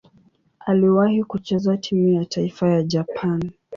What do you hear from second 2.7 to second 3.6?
Japani.